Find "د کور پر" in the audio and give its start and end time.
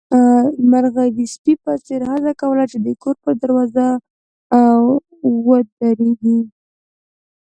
2.85-3.33